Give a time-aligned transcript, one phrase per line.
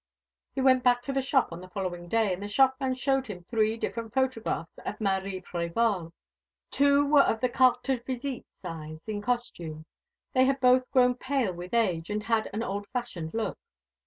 [0.55, 3.43] He went back to the shop on the following day, and the shopman showed him
[3.43, 6.11] three different photographs of Marie Prévol.
[6.71, 9.85] Two were of the carte de visite size, in costume.
[10.33, 13.59] They had both grown pale with age, and had an old fashioned look.